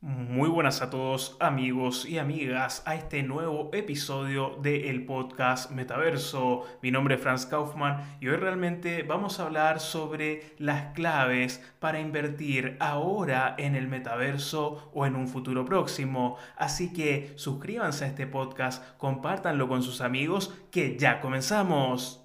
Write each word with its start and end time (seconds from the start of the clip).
Muy 0.00 0.48
buenas 0.48 0.80
a 0.80 0.90
todos 0.90 1.36
amigos 1.40 2.06
y 2.06 2.18
amigas 2.18 2.84
a 2.86 2.94
este 2.94 3.24
nuevo 3.24 3.68
episodio 3.72 4.56
del 4.62 5.04
podcast 5.04 5.72
Metaverso. 5.72 6.62
Mi 6.82 6.92
nombre 6.92 7.16
es 7.16 7.20
Franz 7.20 7.46
Kaufmann 7.46 8.16
y 8.20 8.28
hoy 8.28 8.36
realmente 8.36 9.02
vamos 9.02 9.40
a 9.40 9.46
hablar 9.46 9.80
sobre 9.80 10.54
las 10.58 10.92
claves 10.92 11.60
para 11.80 11.98
invertir 11.98 12.76
ahora 12.78 13.56
en 13.58 13.74
el 13.74 13.88
metaverso 13.88 14.88
o 14.94 15.04
en 15.04 15.16
un 15.16 15.26
futuro 15.26 15.64
próximo. 15.64 16.36
Así 16.56 16.92
que 16.92 17.32
suscríbanse 17.34 18.04
a 18.04 18.08
este 18.08 18.28
podcast, 18.28 18.84
compártanlo 18.98 19.66
con 19.66 19.82
sus 19.82 20.00
amigos 20.00 20.54
que 20.70 20.96
ya 20.96 21.20
comenzamos. 21.20 22.22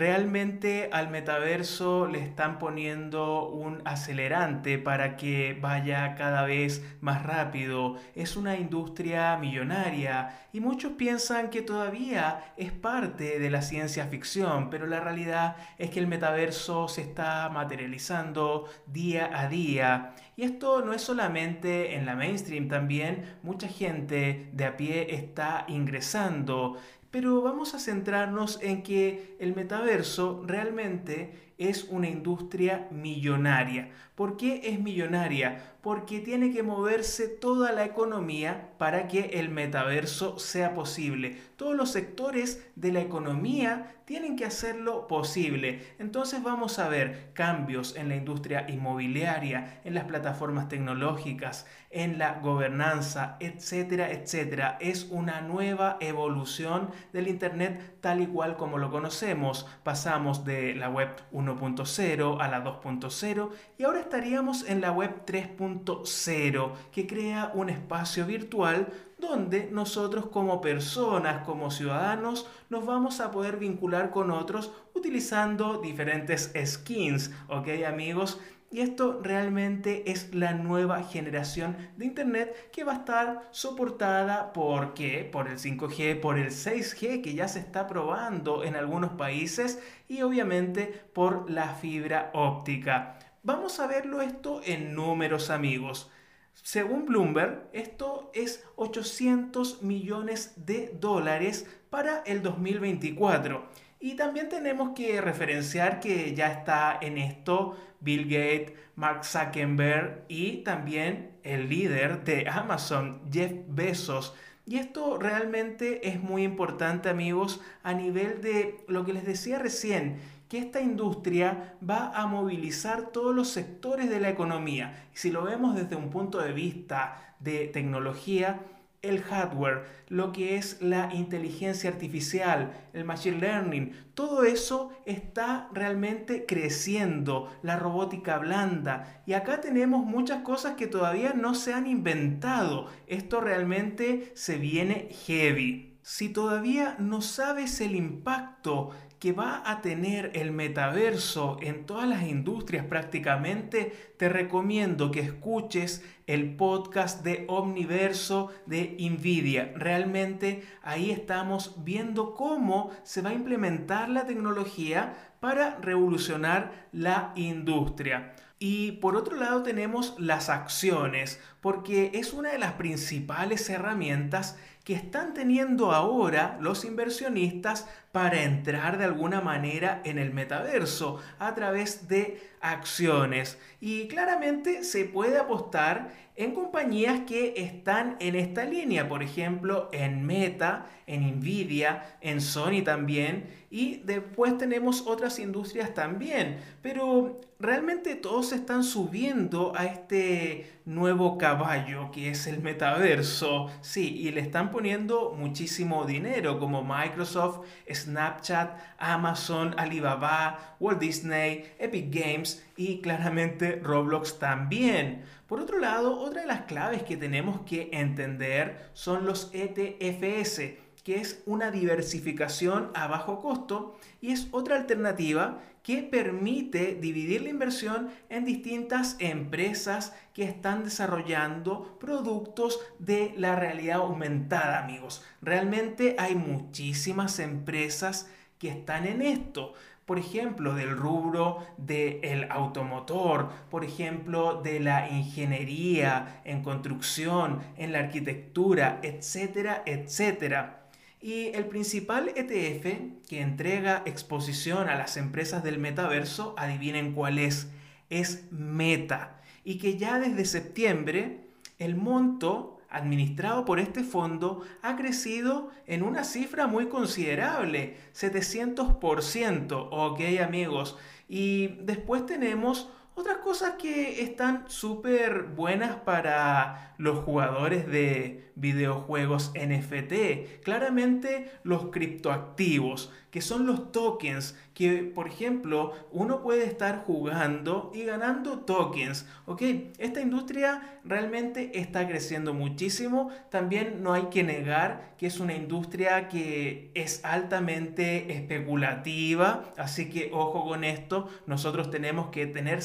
Realmente 0.00 0.88
al 0.94 1.10
metaverso 1.10 2.06
le 2.06 2.20
están 2.20 2.58
poniendo 2.58 3.50
un 3.50 3.82
acelerante 3.84 4.78
para 4.78 5.18
que 5.18 5.58
vaya 5.60 6.14
cada 6.14 6.44
vez 6.46 6.82
más 7.02 7.22
rápido. 7.22 7.96
Es 8.14 8.34
una 8.34 8.56
industria 8.56 9.36
millonaria 9.36 10.38
y 10.54 10.60
muchos 10.60 10.92
piensan 10.92 11.50
que 11.50 11.60
todavía 11.60 12.54
es 12.56 12.72
parte 12.72 13.38
de 13.38 13.50
la 13.50 13.60
ciencia 13.60 14.06
ficción, 14.06 14.70
pero 14.70 14.86
la 14.86 15.00
realidad 15.00 15.56
es 15.76 15.90
que 15.90 16.00
el 16.00 16.06
metaverso 16.06 16.88
se 16.88 17.02
está 17.02 17.50
materializando 17.50 18.70
día 18.86 19.30
a 19.38 19.48
día. 19.48 20.14
Y 20.34 20.44
esto 20.44 20.82
no 20.82 20.94
es 20.94 21.02
solamente 21.02 21.94
en 21.94 22.06
la 22.06 22.16
mainstream, 22.16 22.68
también 22.68 23.36
mucha 23.42 23.68
gente 23.68 24.48
de 24.54 24.64
a 24.64 24.78
pie 24.78 25.14
está 25.14 25.66
ingresando 25.68 26.78
pero 27.10 27.42
vamos 27.42 27.74
a 27.74 27.78
centrarnos 27.78 28.58
en 28.62 28.82
que 28.82 29.36
el 29.38 29.54
metaverso 29.54 30.42
realmente 30.46 31.49
es 31.60 31.84
una 31.84 32.08
industria 32.08 32.88
millonaria. 32.90 33.90
¿Por 34.14 34.36
qué 34.36 34.62
es 34.64 34.80
millonaria? 34.80 35.76
Porque 35.82 36.20
tiene 36.20 36.52
que 36.52 36.62
moverse 36.62 37.28
toda 37.28 37.72
la 37.72 37.84
economía 37.84 38.70
para 38.76 39.08
que 39.08 39.30
el 39.34 39.50
metaverso 39.50 40.38
sea 40.38 40.74
posible. 40.74 41.38
Todos 41.56 41.76
los 41.76 41.90
sectores 41.90 42.66
de 42.76 42.92
la 42.92 43.00
economía 43.00 43.94
tienen 44.04 44.36
que 44.36 44.44
hacerlo 44.44 45.06
posible. 45.06 45.94
Entonces 45.98 46.42
vamos 46.42 46.78
a 46.78 46.88
ver 46.88 47.30
cambios 47.32 47.94
en 47.96 48.08
la 48.08 48.16
industria 48.16 48.66
inmobiliaria, 48.68 49.80
en 49.84 49.94
las 49.94 50.04
plataformas 50.04 50.68
tecnológicas, 50.68 51.66
en 51.90 52.18
la 52.18 52.40
gobernanza, 52.40 53.36
etcétera, 53.40 54.10
etcétera. 54.10 54.76
Es 54.80 55.06
una 55.10 55.40
nueva 55.42 55.96
evolución 56.00 56.90
del 57.12 57.28
Internet 57.28 57.98
tal 58.00 58.20
y 58.20 58.26
cual 58.26 58.56
como 58.56 58.78
lo 58.78 58.90
conocemos. 58.90 59.66
Pasamos 59.82 60.44
de 60.44 60.74
la 60.74 60.90
web 60.90 61.10
1.0 61.50 62.40
a 62.40 62.48
la 62.48 62.64
2.0 62.64 63.50
y 63.78 63.84
ahora 63.84 64.00
estaríamos 64.00 64.68
en 64.68 64.80
la 64.80 64.92
web 64.92 65.24
3.0 65.26 66.72
que 66.92 67.06
crea 67.06 67.52
un 67.54 67.70
espacio 67.70 68.26
virtual 68.26 68.88
donde 69.18 69.68
nosotros 69.70 70.26
como 70.26 70.60
personas, 70.60 71.44
como 71.44 71.70
ciudadanos, 71.70 72.46
nos 72.70 72.86
vamos 72.86 73.20
a 73.20 73.30
poder 73.30 73.58
vincular 73.58 74.10
con 74.10 74.30
otros 74.30 74.72
utilizando 74.94 75.78
diferentes 75.78 76.52
skins, 76.64 77.30
¿ok 77.48 77.68
amigos? 77.86 78.40
Y 78.72 78.82
esto 78.82 79.20
realmente 79.20 80.12
es 80.12 80.32
la 80.32 80.54
nueva 80.54 81.02
generación 81.02 81.76
de 81.96 82.04
Internet 82.04 82.70
que 82.70 82.84
va 82.84 82.92
a 82.92 82.98
estar 82.98 83.48
soportada 83.50 84.52
por? 84.52 84.94
Por 85.32 85.48
el 85.48 85.58
5G, 85.58 86.20
por 86.20 86.38
el 86.38 86.50
6G 86.50 87.20
que 87.20 87.34
ya 87.34 87.48
se 87.48 87.58
está 87.58 87.88
probando 87.88 88.62
en 88.62 88.76
algunos 88.76 89.10
países 89.12 89.82
y 90.06 90.22
obviamente 90.22 90.86
por 91.12 91.50
la 91.50 91.74
fibra 91.74 92.30
óptica. 92.32 93.18
Vamos 93.42 93.80
a 93.80 93.88
verlo 93.88 94.22
esto 94.22 94.60
en 94.64 94.94
números 94.94 95.50
amigos. 95.50 96.10
Según 96.54 97.06
Bloomberg, 97.06 97.68
esto 97.72 98.30
es 98.34 98.64
800 98.76 99.82
millones 99.82 100.52
de 100.66 100.96
dólares 101.00 101.66
para 101.88 102.22
el 102.26 102.42
2024. 102.42 103.66
Y 104.02 104.14
también 104.14 104.48
tenemos 104.48 104.92
que 104.94 105.20
referenciar 105.20 106.00
que 106.00 106.34
ya 106.34 106.50
está 106.50 106.98
en 107.02 107.18
esto 107.18 107.76
Bill 108.00 108.24
Gates, 108.24 108.72
Mark 108.96 109.26
Zuckerberg 109.26 110.24
y 110.26 110.62
también 110.62 111.32
el 111.42 111.68
líder 111.68 112.24
de 112.24 112.48
Amazon, 112.48 113.20
Jeff 113.30 113.52
Bezos. 113.68 114.34
Y 114.64 114.78
esto 114.78 115.18
realmente 115.18 116.08
es 116.08 116.18
muy 116.18 116.44
importante 116.44 117.10
amigos 117.10 117.60
a 117.82 117.92
nivel 117.92 118.40
de 118.40 118.84
lo 118.88 119.04
que 119.04 119.12
les 119.12 119.26
decía 119.26 119.58
recién, 119.58 120.18
que 120.48 120.58
esta 120.58 120.80
industria 120.80 121.74
va 121.88 122.10
a 122.14 122.26
movilizar 122.26 123.08
todos 123.08 123.34
los 123.34 123.48
sectores 123.48 124.08
de 124.08 124.20
la 124.20 124.30
economía. 124.30 125.08
Si 125.12 125.30
lo 125.30 125.44
vemos 125.44 125.74
desde 125.74 125.96
un 125.96 126.08
punto 126.08 126.38
de 126.38 126.52
vista 126.52 127.34
de 127.38 127.66
tecnología, 127.66 128.60
el 129.02 129.22
hardware, 129.22 129.84
lo 130.08 130.32
que 130.32 130.56
es 130.56 130.82
la 130.82 131.12
inteligencia 131.14 131.90
artificial, 131.90 132.72
el 132.92 133.04
machine 133.04 133.38
learning, 133.38 133.92
todo 134.14 134.44
eso 134.44 134.90
está 135.06 135.68
realmente 135.72 136.44
creciendo, 136.46 137.50
la 137.62 137.76
robótica 137.76 138.38
blanda. 138.38 139.22
Y 139.26 139.32
acá 139.32 139.60
tenemos 139.60 140.04
muchas 140.04 140.42
cosas 140.42 140.74
que 140.74 140.86
todavía 140.86 141.32
no 141.32 141.54
se 141.54 141.72
han 141.72 141.86
inventado. 141.86 142.88
Esto 143.06 143.40
realmente 143.40 144.32
se 144.34 144.58
viene 144.58 145.08
heavy. 145.26 145.98
Si 146.02 146.28
todavía 146.28 146.96
no 146.98 147.20
sabes 147.20 147.80
el 147.80 147.94
impacto 147.94 148.90
que 149.20 149.32
va 149.32 149.62
a 149.70 149.82
tener 149.82 150.30
el 150.34 150.50
metaverso 150.50 151.58
en 151.60 151.84
todas 151.84 152.08
las 152.08 152.22
industrias 152.26 152.86
prácticamente, 152.86 154.14
te 154.16 154.30
recomiendo 154.30 155.10
que 155.10 155.20
escuches 155.20 156.02
el 156.26 156.56
podcast 156.56 157.22
de 157.22 157.44
Omniverso 157.46 158.50
de 158.64 158.96
Nvidia. 158.98 159.72
Realmente 159.76 160.62
ahí 160.82 161.10
estamos 161.10 161.84
viendo 161.84 162.34
cómo 162.34 162.92
se 163.02 163.20
va 163.20 163.30
a 163.30 163.34
implementar 163.34 164.08
la 164.08 164.24
tecnología 164.24 165.14
para 165.38 165.76
revolucionar 165.80 166.88
la 166.92 167.32
industria. 167.36 168.32
Y 168.58 168.92
por 168.92 169.16
otro 169.16 169.36
lado 169.36 169.62
tenemos 169.62 170.14
las 170.18 170.48
acciones, 170.48 171.40
porque 171.60 172.10
es 172.14 172.32
una 172.32 172.52
de 172.52 172.58
las 172.58 172.72
principales 172.72 173.68
herramientas 173.68 174.58
están 174.94 175.34
teniendo 175.34 175.92
ahora 175.92 176.58
los 176.60 176.84
inversionistas 176.84 177.88
para 178.12 178.42
entrar 178.42 178.98
de 178.98 179.04
alguna 179.04 179.40
manera 179.40 180.00
en 180.04 180.18
el 180.18 180.32
metaverso 180.32 181.20
a 181.38 181.54
través 181.54 182.08
de 182.08 182.40
acciones. 182.60 183.58
Y 183.80 184.08
claramente 184.08 184.84
se 184.84 185.04
puede 185.04 185.38
apostar 185.38 186.10
en 186.36 186.54
compañías 186.54 187.20
que 187.26 187.54
están 187.56 188.16
en 188.18 188.34
esta 188.34 188.64
línea, 188.64 189.08
por 189.08 189.22
ejemplo, 189.22 189.90
en 189.92 190.24
Meta, 190.24 190.86
en 191.06 191.38
Nvidia, 191.38 192.16
en 192.20 192.40
Sony 192.40 192.82
también, 192.84 193.48
y 193.70 193.98
después 193.98 194.56
tenemos 194.56 195.06
otras 195.06 195.38
industrias 195.38 195.92
también, 195.92 196.60
pero 196.82 197.40
realmente 197.60 198.16
todos 198.16 198.52
están 198.52 198.82
subiendo 198.82 199.72
a 199.76 199.84
este 199.84 200.80
nuevo 200.86 201.36
caballo 201.36 202.10
que 202.10 202.30
es 202.30 202.46
el 202.46 202.62
metaverso, 202.62 203.70
sí, 203.82 204.16
y 204.16 204.30
le 204.32 204.40
están 204.40 204.70
poniendo 204.70 205.34
muchísimo 205.36 206.06
dinero 206.06 206.58
como 206.58 206.82
Microsoft, 206.82 207.66
Snapchat, 207.92 208.80
Amazon, 208.98 209.74
Alibaba, 209.76 210.76
Walt 210.80 210.98
Disney, 211.00 211.74
Epic 211.78 212.06
Games 212.10 212.64
y 212.76 213.00
claramente 213.02 213.78
Roblox 213.82 214.38
también. 214.38 215.24
Por 215.46 215.60
otro 215.60 215.78
lado, 215.78 216.18
otra 216.18 216.42
de 216.42 216.46
las 216.46 216.62
claves 216.62 217.02
que 217.02 217.16
tenemos 217.16 217.60
que 217.62 217.90
entender 217.92 218.88
son 218.94 219.26
los 219.26 219.50
ETFS, 219.52 220.76
que 221.04 221.16
es 221.16 221.42
una 221.46 221.70
diversificación 221.70 222.90
a 222.94 223.06
bajo 223.06 223.40
costo 223.40 223.98
y 224.20 224.32
es 224.32 224.48
otra 224.50 224.76
alternativa 224.76 225.60
que 225.82 226.02
permite 226.02 226.94
dividir 226.94 227.42
la 227.42 227.48
inversión 227.48 228.10
en 228.28 228.44
distintas 228.44 229.16
empresas 229.18 230.14
que 230.34 230.44
están 230.44 230.84
desarrollando 230.84 231.98
productos 231.98 232.80
de 232.98 233.32
la 233.36 233.56
realidad 233.56 233.98
aumentada, 233.98 234.82
amigos. 234.84 235.24
Realmente 235.40 236.16
hay 236.18 236.34
muchísimas 236.34 237.38
empresas 237.38 238.28
que 238.58 238.68
están 238.68 239.06
en 239.06 239.22
esto 239.22 239.72
por 240.10 240.18
ejemplo, 240.18 240.74
del 240.74 240.90
rubro 240.90 241.58
del 241.76 242.50
automotor, 242.50 243.48
por 243.70 243.84
ejemplo, 243.84 244.60
de 244.60 244.80
la 244.80 245.08
ingeniería 245.08 246.40
en 246.44 246.64
construcción, 246.64 247.60
en 247.76 247.92
la 247.92 248.00
arquitectura, 248.00 248.98
etcétera, 249.04 249.84
etcétera. 249.86 250.79
Y 251.20 251.48
el 251.48 251.66
principal 251.66 252.32
ETF 252.34 253.26
que 253.28 253.40
entrega 253.40 254.02
exposición 254.06 254.88
a 254.88 254.96
las 254.96 255.16
empresas 255.16 255.62
del 255.62 255.78
metaverso, 255.78 256.54
adivinen 256.56 257.12
cuál 257.12 257.38
es, 257.38 257.68
es 258.08 258.44
Meta. 258.50 259.40
Y 259.62 259.78
que 259.78 259.98
ya 259.98 260.18
desde 260.18 260.46
septiembre 260.46 261.40
el 261.78 261.94
monto 261.94 262.80
administrado 262.88 263.64
por 263.64 263.78
este 263.78 264.02
fondo 264.02 264.62
ha 264.82 264.96
crecido 264.96 265.70
en 265.86 266.02
una 266.02 266.24
cifra 266.24 266.66
muy 266.66 266.86
considerable, 266.86 267.96
700%, 268.14 269.88
ok 269.90 270.20
amigos. 270.42 270.98
Y 271.28 271.68
después 271.82 272.26
tenemos 272.26 272.90
otras 273.20 273.38
cosas 273.38 273.74
que 273.78 274.22
están 274.22 274.64
súper 274.68 275.42
buenas 275.42 275.96
para 275.96 276.94
los 277.00 277.18
jugadores 277.24 277.86
de 277.86 278.50
videojuegos 278.56 279.52
NFT. 279.54 280.62
Claramente 280.62 281.50
los 281.62 281.86
criptoactivos, 281.86 283.10
que 283.30 283.40
son 283.40 283.66
los 283.66 283.90
tokens, 283.90 284.54
que 284.74 285.02
por 285.02 285.28
ejemplo 285.28 285.92
uno 286.10 286.42
puede 286.42 286.64
estar 286.64 287.04
jugando 287.04 287.90
y 287.94 288.04
ganando 288.04 288.60
tokens. 288.60 289.26
¿ok? 289.46 289.62
Esta 289.98 290.20
industria 290.20 291.00
realmente 291.04 291.78
está 291.80 292.06
creciendo 292.06 292.52
muchísimo. 292.52 293.30
También 293.50 294.02
no 294.02 294.12
hay 294.12 294.24
que 294.24 294.42
negar 294.42 295.14
que 295.16 295.26
es 295.26 295.40
una 295.40 295.54
industria 295.54 296.28
que 296.28 296.90
es 296.94 297.24
altamente 297.24 298.32
especulativa. 298.34 299.72
Así 299.78 300.10
que 300.10 300.30
ojo 300.34 300.66
con 300.66 300.84
esto. 300.84 301.28
Nosotros 301.46 301.90
tenemos 301.90 302.28
que 302.28 302.46
tener 302.46 302.82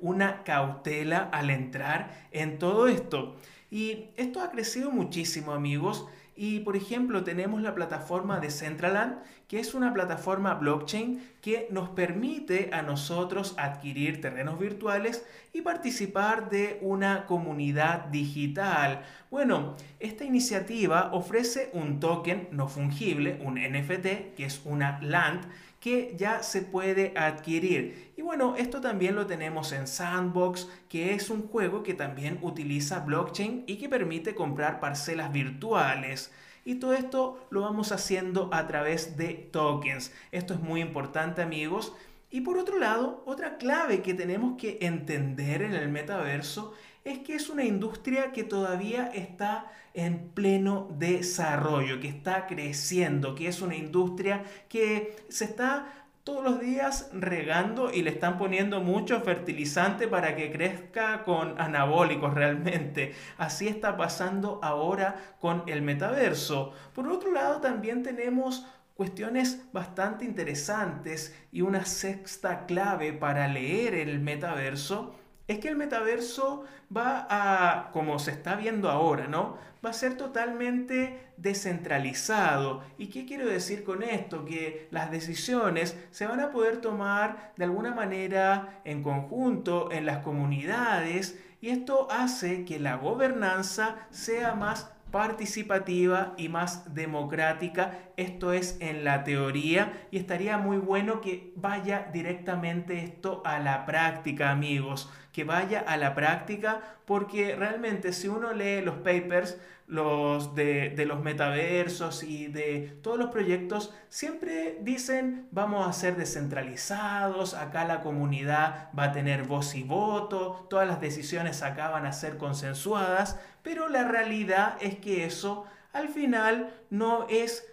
una 0.00 0.42
cautela 0.44 1.28
al 1.32 1.50
entrar 1.50 2.28
en 2.32 2.58
todo 2.58 2.88
esto. 2.88 3.36
Y 3.70 4.06
esto 4.16 4.40
ha 4.40 4.50
crecido 4.50 4.90
muchísimo 4.90 5.52
amigos. 5.52 6.06
Y 6.40 6.60
por 6.60 6.76
ejemplo 6.76 7.24
tenemos 7.24 7.62
la 7.62 7.74
plataforma 7.74 8.38
de 8.38 8.52
Centraland, 8.52 9.18
que 9.48 9.58
es 9.58 9.74
una 9.74 9.92
plataforma 9.92 10.54
blockchain 10.54 11.20
que 11.40 11.66
nos 11.72 11.88
permite 11.88 12.70
a 12.72 12.82
nosotros 12.82 13.54
adquirir 13.58 14.20
terrenos 14.20 14.56
virtuales 14.56 15.26
y 15.52 15.62
participar 15.62 16.48
de 16.48 16.78
una 16.80 17.26
comunidad 17.26 18.04
digital. 18.04 19.02
Bueno, 19.32 19.74
esta 19.98 20.22
iniciativa 20.22 21.10
ofrece 21.12 21.70
un 21.72 21.98
token 21.98 22.48
no 22.52 22.68
fungible, 22.68 23.40
un 23.44 23.54
NFT, 23.54 24.36
que 24.36 24.44
es 24.44 24.62
una 24.64 25.00
LAND, 25.02 25.40
que 25.80 26.14
ya 26.16 26.42
se 26.42 26.62
puede 26.62 27.12
adquirir. 27.16 28.12
Y 28.16 28.22
bueno, 28.22 28.56
esto 28.56 28.80
también 28.80 29.14
lo 29.14 29.26
tenemos 29.26 29.72
en 29.72 29.86
Sandbox, 29.86 30.68
que 30.88 31.14
es 31.14 31.30
un 31.30 31.46
juego 31.46 31.82
que 31.82 31.94
también 31.94 32.38
utiliza 32.42 33.00
blockchain 33.00 33.64
y 33.66 33.76
que 33.76 33.88
permite 33.88 34.34
comprar 34.34 34.80
parcelas 34.80 35.32
virtuales. 35.32 36.32
Y 36.64 36.76
todo 36.76 36.94
esto 36.94 37.46
lo 37.50 37.62
vamos 37.62 37.92
haciendo 37.92 38.50
a 38.52 38.66
través 38.66 39.16
de 39.16 39.34
tokens. 39.34 40.12
Esto 40.32 40.54
es 40.54 40.60
muy 40.60 40.80
importante 40.80 41.42
amigos. 41.42 41.94
Y 42.30 42.42
por 42.42 42.58
otro 42.58 42.78
lado, 42.78 43.22
otra 43.24 43.56
clave 43.56 44.02
que 44.02 44.12
tenemos 44.12 44.58
que 44.58 44.78
entender 44.82 45.62
en 45.62 45.72
el 45.72 45.88
metaverso 45.88 46.74
es 47.08 47.18
que 47.20 47.34
es 47.34 47.48
una 47.48 47.64
industria 47.64 48.32
que 48.32 48.44
todavía 48.44 49.06
está 49.14 49.70
en 49.94 50.28
pleno 50.28 50.88
desarrollo, 50.98 52.00
que 52.00 52.08
está 52.08 52.46
creciendo, 52.46 53.34
que 53.34 53.48
es 53.48 53.62
una 53.62 53.74
industria 53.74 54.44
que 54.68 55.16
se 55.28 55.44
está 55.44 55.98
todos 56.28 56.44
los 56.44 56.60
días 56.60 57.08
regando 57.14 57.90
y 57.90 58.02
le 58.02 58.10
están 58.10 58.36
poniendo 58.36 58.82
mucho 58.82 59.20
fertilizante 59.22 60.08
para 60.08 60.36
que 60.36 60.52
crezca 60.52 61.24
con 61.24 61.58
anabólicos 61.58 62.34
realmente. 62.34 63.14
Así 63.38 63.66
está 63.66 63.96
pasando 63.96 64.60
ahora 64.62 65.16
con 65.40 65.62
el 65.66 65.80
metaverso. 65.80 66.74
Por 66.94 67.08
otro 67.08 67.32
lado, 67.32 67.62
también 67.62 68.02
tenemos 68.02 68.66
cuestiones 68.94 69.62
bastante 69.72 70.26
interesantes 70.26 71.34
y 71.50 71.62
una 71.62 71.86
sexta 71.86 72.66
clave 72.66 73.14
para 73.14 73.48
leer 73.48 73.94
el 73.94 74.20
metaverso 74.20 75.14
es 75.48 75.58
que 75.58 75.68
el 75.68 75.76
metaverso 75.76 76.64
va 76.94 77.26
a, 77.28 77.90
como 77.92 78.18
se 78.18 78.30
está 78.30 78.54
viendo 78.54 78.90
ahora, 78.90 79.26
¿no? 79.26 79.56
Va 79.84 79.90
a 79.90 79.94
ser 79.94 80.16
totalmente 80.16 81.28
descentralizado. 81.38 82.82
¿Y 82.98 83.06
qué 83.06 83.24
quiero 83.24 83.46
decir 83.46 83.82
con 83.82 84.02
esto? 84.02 84.44
Que 84.44 84.88
las 84.90 85.10
decisiones 85.10 85.96
se 86.10 86.26
van 86.26 86.40
a 86.40 86.50
poder 86.50 86.80
tomar 86.82 87.52
de 87.56 87.64
alguna 87.64 87.94
manera 87.94 88.80
en 88.84 89.02
conjunto 89.02 89.90
en 89.90 90.04
las 90.04 90.18
comunidades 90.18 91.40
y 91.60 91.70
esto 91.70 92.08
hace 92.10 92.64
que 92.64 92.78
la 92.78 92.96
gobernanza 92.96 93.96
sea 94.10 94.54
más 94.54 94.92
participativa 95.10 96.34
y 96.36 96.48
más 96.48 96.94
democrática. 96.94 97.98
Esto 98.16 98.52
es 98.52 98.76
en 98.80 99.04
la 99.04 99.24
teoría 99.24 100.06
y 100.10 100.18
estaría 100.18 100.58
muy 100.58 100.76
bueno 100.76 101.20
que 101.20 101.52
vaya 101.56 102.10
directamente 102.12 103.02
esto 103.02 103.42
a 103.44 103.58
la 103.58 103.86
práctica, 103.86 104.50
amigos, 104.50 105.10
que 105.38 105.44
vaya 105.44 105.84
a 105.86 105.96
la 105.96 106.16
práctica 106.16 106.80
porque 107.04 107.54
realmente 107.54 108.12
si 108.12 108.26
uno 108.26 108.52
lee 108.54 108.80
los 108.80 108.96
papers, 108.96 109.56
los 109.86 110.56
de, 110.56 110.90
de, 110.90 111.06
los 111.06 111.22
metaversos 111.22 112.24
y 112.24 112.48
de 112.48 112.98
todos 113.04 113.18
los 113.18 113.30
proyectos, 113.30 113.94
siempre 114.08 114.78
dicen 114.82 115.46
vamos 115.52 115.86
a 115.86 115.92
ser 115.92 116.16
descentralizados, 116.16 117.54
acá 117.54 117.84
la 117.84 118.00
comunidad 118.00 118.90
va 118.98 119.04
a 119.04 119.12
tener 119.12 119.44
voz 119.44 119.76
y 119.76 119.84
voto, 119.84 120.66
todas 120.68 120.88
las 120.88 121.00
decisiones 121.00 121.62
acá 121.62 121.88
van 121.88 122.04
a 122.04 122.12
ser 122.12 122.36
consensuadas, 122.36 123.38
pero 123.62 123.88
la 123.88 124.08
realidad 124.08 124.76
es 124.80 124.96
que 124.98 125.24
eso 125.24 125.66
al 125.92 126.08
final 126.08 126.74
no 126.90 127.28
es 127.28 127.64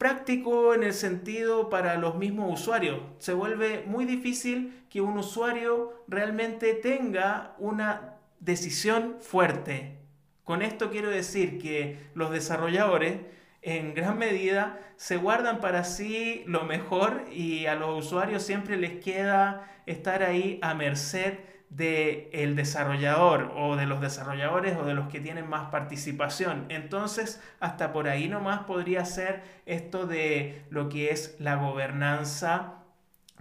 práctico 0.00 0.74
en 0.74 0.82
el 0.82 0.94
sentido 0.94 1.70
para 1.70 1.94
los 1.94 2.16
mismos 2.16 2.60
usuarios. 2.60 2.98
Se 3.18 3.34
vuelve 3.34 3.84
muy 3.86 4.04
difícil 4.04 4.82
que 4.90 5.00
un 5.00 5.16
usuario 5.16 6.02
realmente 6.08 6.74
tenga 6.74 7.54
una 7.58 8.16
decisión 8.40 9.18
fuerte 9.20 10.00
con 10.50 10.62
esto 10.62 10.90
quiero 10.90 11.10
decir 11.10 11.60
que 11.60 11.96
los 12.14 12.32
desarrolladores 12.32 13.20
en 13.62 13.94
gran 13.94 14.18
medida 14.18 14.80
se 14.96 15.16
guardan 15.16 15.60
para 15.60 15.84
sí 15.84 16.42
lo 16.44 16.64
mejor 16.64 17.22
y 17.30 17.66
a 17.66 17.76
los 17.76 18.06
usuarios 18.06 18.42
siempre 18.42 18.76
les 18.76 18.98
queda 18.98 19.70
estar 19.86 20.24
ahí 20.24 20.58
a 20.60 20.74
merced 20.74 21.34
del 21.70 22.56
desarrollador 22.56 23.52
o 23.56 23.76
de 23.76 23.86
los 23.86 24.00
desarrolladores 24.00 24.76
o 24.76 24.84
de 24.84 24.94
los 24.94 25.08
que 25.08 25.20
tienen 25.20 25.48
más 25.48 25.70
participación. 25.70 26.66
Entonces, 26.68 27.40
hasta 27.60 27.92
por 27.92 28.08
ahí 28.08 28.28
nomás 28.28 28.64
podría 28.64 29.04
ser 29.04 29.42
esto 29.66 30.06
de 30.06 30.64
lo 30.70 30.88
que 30.88 31.10
es 31.10 31.36
la 31.38 31.54
gobernanza 31.56 32.74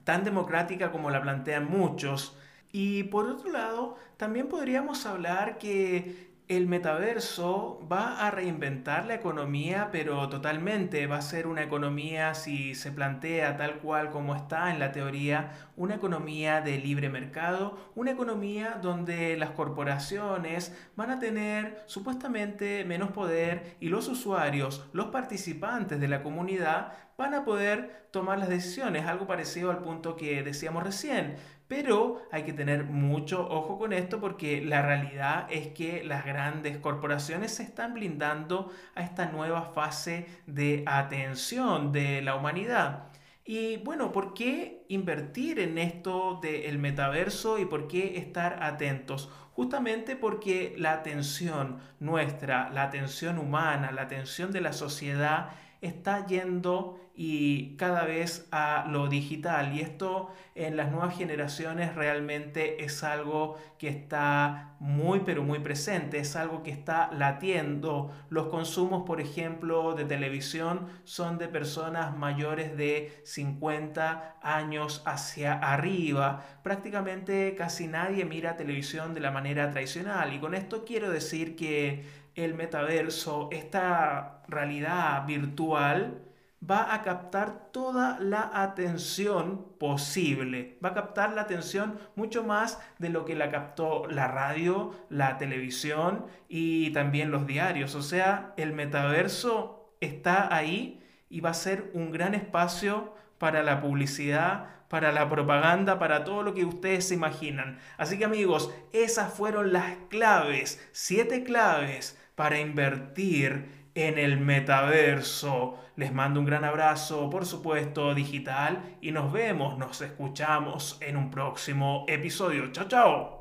tan 0.03 0.23
democrática 0.23 0.91
como 0.91 1.09
la 1.09 1.21
plantean 1.21 1.69
muchos. 1.69 2.37
Y 2.71 3.03
por 3.03 3.27
otro 3.27 3.51
lado, 3.51 3.97
también 4.17 4.47
podríamos 4.47 5.05
hablar 5.07 5.57
que 5.57 6.28
el 6.49 6.65
metaverso 6.65 7.79
va 7.91 8.25
a 8.25 8.31
reinventar 8.31 9.05
la 9.05 9.13
economía, 9.13 9.89
pero 9.91 10.27
totalmente. 10.29 11.05
Va 11.05 11.17
a 11.17 11.21
ser 11.21 11.45
una 11.45 11.61
economía, 11.61 12.33
si 12.33 12.73
se 12.73 12.91
plantea 12.91 13.55
tal 13.55 13.75
cual 13.75 14.09
como 14.09 14.35
está 14.35 14.71
en 14.71 14.79
la 14.79 14.91
teoría, 14.91 15.51
una 15.77 15.93
economía 15.95 16.61
de 16.61 16.79
libre 16.79 17.07
mercado, 17.07 17.91
una 17.93 18.11
economía 18.11 18.79
donde 18.81 19.37
las 19.37 19.51
corporaciones 19.51 20.75
van 20.95 21.11
a 21.11 21.19
tener 21.19 21.83
supuestamente 21.85 22.83
menos 22.83 23.11
poder 23.11 23.75
y 23.79 23.89
los 23.89 24.07
usuarios, 24.07 24.89
los 24.91 25.09
participantes 25.09 25.99
de 25.99 26.07
la 26.07 26.23
comunidad, 26.23 26.93
van 27.15 27.35
a 27.35 27.45
poder 27.45 28.07
tomar 28.11 28.39
las 28.39 28.49
decisiones, 28.49 29.05
algo 29.05 29.27
parecido 29.27 29.69
al 29.69 29.79
punto 29.79 30.15
que 30.15 30.41
decíamos 30.41 30.81
recién. 30.81 31.35
Pero 31.69 32.23
hay 32.31 32.41
que 32.43 32.53
tener 32.53 32.85
mucho 32.85 33.47
ojo 33.47 33.77
con 33.77 33.93
esto 33.93 34.19
porque 34.19 34.59
la 34.59 34.81
realidad 34.81 35.45
es 35.51 35.67
que 35.67 36.03
las 36.03 36.25
grandes 36.25 36.79
corporaciones 36.79 37.53
se 37.53 37.61
están 37.61 37.93
blindando 37.93 38.71
a 38.95 39.03
esta 39.03 39.27
nueva 39.27 39.61
fase 39.61 40.25
de 40.47 40.83
atención 40.87 41.91
de 41.91 42.23
la 42.23 42.33
humanidad. 42.33 43.09
Y 43.45 43.77
bueno, 43.77 44.11
¿por 44.11 44.33
qué 44.33 44.83
invertir 44.89 45.59
en 45.59 45.77
esto 45.77 46.39
del 46.41 46.79
metaverso 46.79 47.59
y 47.59 47.65
por 47.65 47.87
qué 47.87 48.17
estar 48.17 48.63
atentos? 48.63 49.29
Justamente 49.53 50.15
porque 50.15 50.73
la 50.75 50.93
atención 50.93 51.77
nuestra, 51.99 52.71
la 52.71 52.81
atención 52.81 53.37
humana, 53.37 53.91
la 53.91 54.01
atención 54.01 54.51
de 54.51 54.61
la 54.61 54.73
sociedad 54.73 55.51
está 55.81 56.25
yendo 56.25 56.99
y 57.21 57.75
cada 57.75 58.05
vez 58.05 58.47
a 58.51 58.85
lo 58.89 59.09
digital. 59.09 59.75
Y 59.75 59.81
esto 59.81 60.29
en 60.55 60.77
las 60.77 60.89
nuevas 60.89 61.17
generaciones 61.17 61.93
realmente 61.93 62.85
es 62.85 63.03
algo 63.03 63.57
que 63.77 63.89
está 63.89 64.77
muy 64.79 65.19
pero 65.25 65.43
muy 65.43 65.59
presente, 65.59 66.19
es 66.19 66.37
algo 66.37 66.63
que 66.63 66.71
está 66.71 67.11
latiendo. 67.11 68.13
Los 68.29 68.47
consumos, 68.47 69.03
por 69.05 69.19
ejemplo, 69.19 69.95
de 69.95 70.05
televisión 70.05 70.87
son 71.03 71.37
de 71.37 71.49
personas 71.49 72.15
mayores 72.15 72.77
de 72.77 73.21
50 73.25 74.37
años 74.41 75.03
hacia 75.05 75.55
arriba. 75.55 76.45
Prácticamente 76.63 77.53
casi 77.57 77.87
nadie 77.87 78.23
mira 78.23 78.55
televisión 78.55 79.13
de 79.13 79.19
la 79.19 79.31
manera 79.31 79.71
tradicional. 79.71 80.33
Y 80.33 80.39
con 80.39 80.55
esto 80.55 80.85
quiero 80.85 81.11
decir 81.11 81.57
que 81.57 82.28
el 82.35 82.53
metaverso, 82.53 83.49
esta 83.51 84.43
realidad 84.47 85.25
virtual, 85.25 86.21
va 86.67 86.93
a 86.93 87.01
captar 87.03 87.71
toda 87.71 88.19
la 88.19 88.51
atención 88.53 89.65
posible. 89.79 90.77
Va 90.83 90.89
a 90.89 90.93
captar 90.93 91.31
la 91.33 91.41
atención 91.41 91.97
mucho 92.15 92.43
más 92.43 92.79
de 92.97 93.09
lo 93.09 93.25
que 93.25 93.35
la 93.35 93.49
captó 93.49 94.07
la 94.07 94.27
radio, 94.27 94.93
la 95.09 95.37
televisión 95.37 96.25
y 96.49 96.91
también 96.91 97.31
los 97.31 97.47
diarios. 97.47 97.95
O 97.95 98.01
sea, 98.01 98.53
el 98.57 98.73
metaverso 98.73 99.95
está 100.01 100.53
ahí 100.53 101.01
y 101.29 101.39
va 101.41 101.51
a 101.51 101.53
ser 101.53 101.91
un 101.93 102.11
gran 102.11 102.35
espacio 102.35 103.13
para 103.37 103.63
la 103.63 103.81
publicidad, 103.81 104.65
para 104.89 105.11
la 105.11 105.29
propaganda, 105.29 105.97
para 105.97 106.25
todo 106.25 106.43
lo 106.43 106.53
que 106.53 106.65
ustedes 106.65 107.07
se 107.07 107.13
imaginan. 107.13 107.79
Así 107.97 108.17
que 108.17 108.25
amigos, 108.25 108.73
esas 108.91 109.33
fueron 109.33 109.71
las 109.71 109.95
claves, 110.09 110.85
siete 110.91 111.43
claves 111.43 112.18
para 112.39 112.57
invertir 112.57 113.89
en 113.95 114.17
el 114.17 114.39
metaverso. 114.39 115.77
Les 115.97 116.13
mando 116.13 116.39
un 116.39 116.45
gran 116.45 116.63
abrazo, 116.63 117.29
por 117.29 117.45
supuesto, 117.45 118.15
digital 118.15 118.95
y 119.01 119.11
nos 119.11 119.33
vemos, 119.33 119.77
nos 119.77 119.99
escuchamos 119.99 120.97
en 121.01 121.17
un 121.17 121.31
próximo 121.31 122.05
episodio. 122.07 122.71
Chao, 122.71 122.87
chao. 122.87 123.38